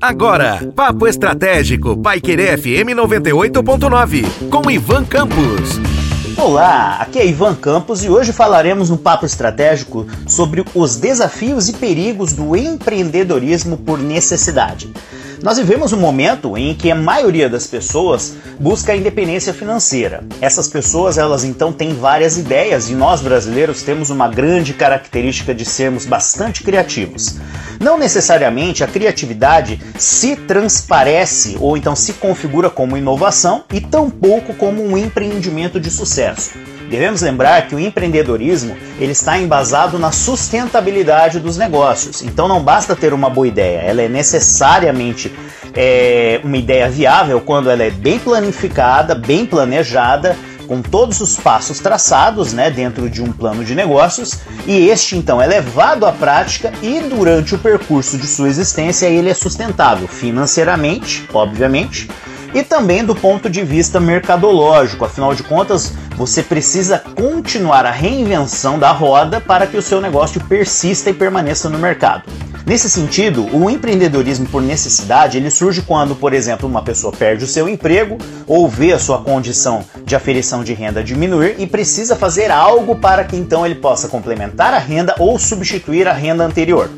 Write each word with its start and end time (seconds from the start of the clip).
Agora, 0.00 0.60
Papo 0.74 1.06
Estratégico, 1.06 1.96
Paiquerê 1.96 2.56
FM 2.56 2.94
98.9, 2.96 4.48
com 4.50 4.70
Ivan 4.70 5.04
Campos. 5.04 5.80
Olá, 6.36 6.98
aqui 7.00 7.18
é 7.18 7.26
Ivan 7.26 7.54
Campos 7.54 8.04
e 8.04 8.08
hoje 8.08 8.32
falaremos 8.32 8.90
no 8.90 8.96
Papo 8.96 9.26
Estratégico 9.26 10.06
sobre 10.26 10.64
os 10.74 10.96
desafios 10.96 11.68
e 11.68 11.72
perigos 11.72 12.32
do 12.32 12.56
empreendedorismo 12.56 13.76
por 13.76 13.98
necessidade. 13.98 14.88
Nós 15.42 15.56
vivemos 15.56 15.92
um 15.92 16.00
momento 16.00 16.56
em 16.58 16.74
que 16.74 16.90
a 16.90 16.96
maioria 16.96 17.48
das 17.48 17.66
pessoas 17.66 18.34
busca 18.58 18.92
a 18.92 18.96
independência 18.96 19.54
financeira. 19.54 20.24
Essas 20.40 20.66
pessoas, 20.66 21.16
elas 21.16 21.44
então 21.44 21.72
têm 21.72 21.94
várias 21.94 22.36
ideias 22.36 22.90
e 22.90 22.94
nós 22.94 23.20
brasileiros 23.20 23.82
temos 23.82 24.10
uma 24.10 24.26
grande 24.26 24.74
característica 24.74 25.54
de 25.54 25.64
sermos 25.64 26.04
bastante 26.04 26.64
criativos. 26.64 27.36
Não 27.80 27.96
necessariamente 27.96 28.82
a 28.82 28.88
criatividade 28.88 29.80
se 29.96 30.34
transparece 30.34 31.56
ou 31.60 31.76
então 31.76 31.94
se 31.94 32.14
configura 32.14 32.68
como 32.68 32.96
inovação 32.96 33.64
e 33.72 33.80
tampouco 33.80 34.52
como 34.54 34.82
um 34.82 34.98
empreendimento 34.98 35.78
de 35.78 35.90
sucesso. 35.90 36.50
Devemos 36.88 37.20
lembrar 37.20 37.68
que 37.68 37.74
o 37.74 37.78
empreendedorismo 37.78 38.76
ele 38.98 39.12
está 39.12 39.38
embasado 39.38 39.98
na 39.98 40.10
sustentabilidade 40.10 41.38
dos 41.38 41.56
negócios. 41.56 42.22
Então 42.22 42.48
não 42.48 42.62
basta 42.62 42.96
ter 42.96 43.12
uma 43.12 43.28
boa 43.28 43.46
ideia, 43.46 43.80
ela 43.80 44.02
é 44.02 44.08
necessariamente 44.08 45.32
é, 45.74 46.40
uma 46.42 46.56
ideia 46.56 46.88
viável 46.88 47.40
quando 47.40 47.70
ela 47.70 47.82
é 47.82 47.90
bem 47.90 48.18
planificada, 48.18 49.14
bem 49.14 49.44
planejada, 49.44 50.36
com 50.68 50.82
todos 50.82 51.20
os 51.20 51.36
passos 51.36 51.78
traçados 51.78 52.52
né, 52.52 52.70
dentro 52.70 53.08
de 53.08 53.22
um 53.22 53.32
plano 53.32 53.64
de 53.64 53.74
negócios, 53.74 54.38
e 54.66 54.88
este 54.88 55.16
então 55.16 55.40
é 55.40 55.46
levado 55.46 56.04
à 56.04 56.12
prática 56.12 56.70
e 56.82 57.00
durante 57.00 57.54
o 57.54 57.58
percurso 57.58 58.18
de 58.18 58.26
sua 58.26 58.48
existência 58.48 59.06
ele 59.06 59.30
é 59.30 59.34
sustentável 59.34 60.06
financeiramente, 60.06 61.26
obviamente, 61.32 62.08
e 62.54 62.62
também 62.62 63.04
do 63.04 63.14
ponto 63.14 63.48
de 63.48 63.62
vista 63.62 64.00
mercadológico. 64.00 65.04
Afinal 65.04 65.34
de 65.34 65.42
contas, 65.42 65.92
você 66.16 66.42
precisa 66.42 66.98
continuar 66.98 67.86
a 67.86 67.90
reinvenção 67.90 68.78
da 68.78 68.90
roda 68.90 69.40
para 69.40 69.66
que 69.66 69.76
o 69.76 69.82
seu 69.82 70.00
negócio 70.00 70.40
persista 70.44 71.10
e 71.10 71.14
permaneça 71.14 71.68
no 71.68 71.78
mercado. 71.78 72.24
Nesse 72.68 72.90
sentido, 72.90 73.48
o 73.56 73.70
empreendedorismo 73.70 74.46
por 74.46 74.60
necessidade, 74.60 75.38
ele 75.38 75.50
surge 75.50 75.80
quando, 75.80 76.14
por 76.14 76.34
exemplo, 76.34 76.68
uma 76.68 76.82
pessoa 76.82 77.10
perde 77.10 77.44
o 77.44 77.48
seu 77.48 77.66
emprego 77.66 78.18
ou 78.46 78.68
vê 78.68 78.92
a 78.92 78.98
sua 78.98 79.22
condição 79.22 79.82
de 80.04 80.14
aferição 80.14 80.62
de 80.62 80.74
renda 80.74 81.02
diminuir 81.02 81.54
e 81.58 81.66
precisa 81.66 82.14
fazer 82.14 82.50
algo 82.50 82.96
para 82.96 83.24
que 83.24 83.36
então 83.36 83.64
ele 83.64 83.76
possa 83.76 84.06
complementar 84.06 84.74
a 84.74 84.78
renda 84.78 85.14
ou 85.18 85.38
substituir 85.38 86.06
a 86.06 86.12
renda 86.12 86.44
anterior. 86.44 86.90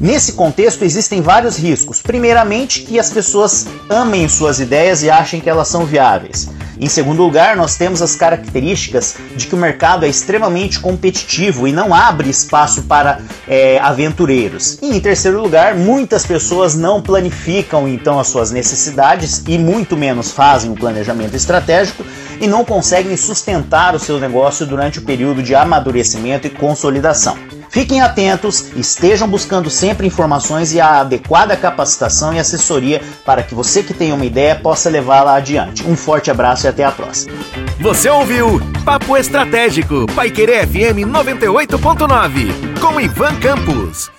Nesse 0.00 0.32
contexto 0.34 0.84
existem 0.84 1.20
vários 1.20 1.56
riscos. 1.56 2.00
Primeiramente, 2.00 2.82
que 2.82 3.00
as 3.00 3.10
pessoas 3.10 3.66
amem 3.90 4.28
suas 4.28 4.60
ideias 4.60 5.02
e 5.02 5.10
achem 5.10 5.40
que 5.40 5.50
elas 5.50 5.66
são 5.66 5.84
viáveis. 5.84 6.48
Em 6.80 6.88
segundo 6.88 7.20
lugar, 7.20 7.56
nós 7.56 7.76
temos 7.76 8.00
as 8.00 8.14
características 8.14 9.16
de 9.34 9.48
que 9.48 9.54
o 9.56 9.58
mercado 9.58 10.04
é 10.04 10.08
extremamente 10.08 10.78
competitivo 10.78 11.66
e 11.66 11.72
não 11.72 11.92
abre 11.92 12.30
espaço 12.30 12.82
para 12.82 13.20
é, 13.48 13.80
aventureiros. 13.80 14.78
E 14.80 14.94
em 14.94 15.00
terceiro 15.00 15.42
lugar, 15.42 15.74
muitas 15.74 16.24
pessoas 16.24 16.76
não 16.76 17.02
planificam 17.02 17.88
então 17.88 18.20
as 18.20 18.28
suas 18.28 18.52
necessidades 18.52 19.42
e 19.48 19.58
muito 19.58 19.96
menos 19.96 20.30
fazem 20.30 20.70
o 20.70 20.76
planejamento 20.76 21.34
estratégico 21.34 22.04
e 22.40 22.46
não 22.46 22.64
conseguem 22.64 23.16
sustentar 23.16 23.94
o 23.94 23.98
seu 23.98 24.18
negócio 24.18 24.66
durante 24.66 24.98
o 24.98 25.02
período 25.02 25.42
de 25.42 25.54
amadurecimento 25.54 26.46
e 26.46 26.50
consolidação. 26.50 27.36
Fiquem 27.70 28.00
atentos, 28.00 28.72
estejam 28.76 29.28
buscando 29.28 29.68
sempre 29.68 30.06
informações 30.06 30.72
e 30.72 30.80
a 30.80 31.00
adequada 31.00 31.56
capacitação 31.56 32.32
e 32.32 32.38
assessoria 32.38 33.02
para 33.24 33.42
que 33.42 33.54
você 33.54 33.82
que 33.82 33.94
tem 33.94 34.12
uma 34.12 34.24
ideia 34.24 34.56
possa 34.56 34.88
levá-la 34.88 35.34
adiante. 35.34 35.86
Um 35.86 35.96
forte 35.96 36.30
abraço 36.30 36.66
e 36.66 36.68
até 36.68 36.84
a 36.84 36.90
próxima. 36.90 37.32
Você 37.80 38.08
ouviu 38.08 38.60
Papo 38.84 39.16
Estratégico, 39.16 40.06
Paiquerê 40.14 40.66
FM 40.66 41.06
98.9, 41.06 42.80
com 42.80 43.00
Ivan 43.00 43.34
Campos. 43.36 44.17